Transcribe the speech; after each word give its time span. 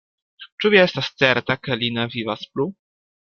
Ĉu 0.63 0.71
vi 0.73 0.79
estas 0.83 1.09
certa, 1.23 1.57
ke 1.67 1.77
li 1.83 1.91
ne 1.99 2.07
vivas 2.17 2.47
plu? 2.55 2.69